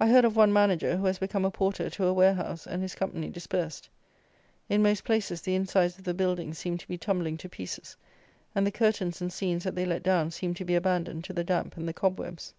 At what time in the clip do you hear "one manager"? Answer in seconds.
0.34-0.96